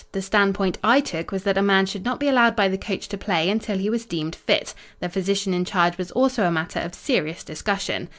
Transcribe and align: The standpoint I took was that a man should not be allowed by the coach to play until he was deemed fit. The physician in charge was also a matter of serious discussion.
The 0.13 0.21
standpoint 0.23 0.79
I 0.83 0.99
took 0.99 1.31
was 1.31 1.43
that 1.43 1.59
a 1.59 1.61
man 1.61 1.85
should 1.85 2.03
not 2.03 2.19
be 2.19 2.27
allowed 2.27 2.55
by 2.55 2.67
the 2.67 2.75
coach 2.79 3.07
to 3.09 3.19
play 3.19 3.47
until 3.51 3.77
he 3.77 3.87
was 3.87 4.03
deemed 4.03 4.33
fit. 4.35 4.73
The 4.99 5.09
physician 5.09 5.53
in 5.53 5.63
charge 5.63 5.99
was 5.99 6.09
also 6.13 6.43
a 6.43 6.51
matter 6.51 6.79
of 6.79 6.95
serious 6.95 7.43
discussion. 7.43 8.09